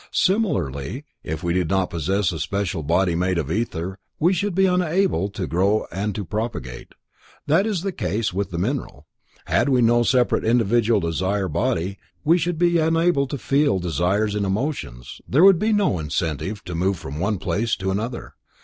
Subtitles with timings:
[0.11, 4.65] Similarly, if we did not possess a special body made of ether, we should be
[4.65, 6.93] unable to grow and to propagate.
[7.45, 9.05] That is the case with the mineral.
[9.45, 14.43] Had we no separate individual desire body, we should be unable to feel desires and
[14.43, 18.33] emotions, there would be no incentive to move from one place to another.